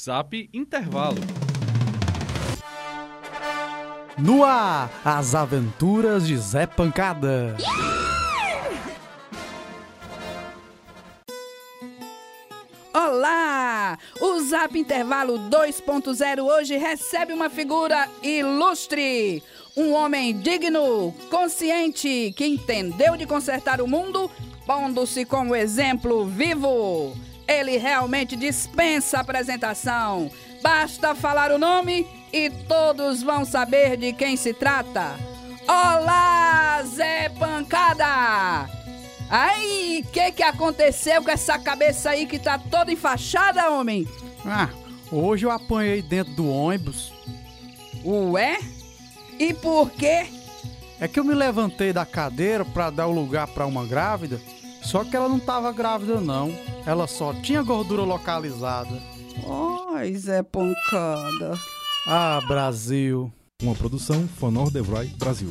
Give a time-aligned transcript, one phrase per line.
[0.00, 1.20] Zap Intervalo.
[4.18, 7.56] No ar, as aventuras de Zé Pancada.
[12.92, 13.98] Olá!
[14.20, 19.42] O Zap Intervalo 2.0 hoje recebe uma figura ilustre.
[19.76, 24.30] Um homem digno, consciente, que entendeu de consertar o mundo,
[24.66, 27.16] pondo-se como exemplo vivo.
[27.46, 30.30] Ele realmente dispensa apresentação.
[30.62, 35.14] Basta falar o nome e todos vão saber de quem se trata.
[35.66, 38.68] Olá, Zé Pancada!
[39.28, 44.06] Ai, que que aconteceu com essa cabeça aí que tá toda enfaixada, homem?
[44.44, 44.68] Ah,
[45.10, 47.12] hoje eu apanhei dentro do ônibus.
[48.04, 48.58] Ué?
[49.38, 50.26] E por quê?
[51.00, 54.40] É que eu me levantei da cadeira para dar o lugar para uma grávida,
[54.82, 56.54] só que ela não tava grávida não.
[56.86, 59.00] Ela só tinha gordura localizada.
[59.94, 61.58] Ai, Zé Pancada.
[62.06, 63.32] Ah, Brasil.
[63.62, 65.48] Uma produção Fonor Devroy Brasil.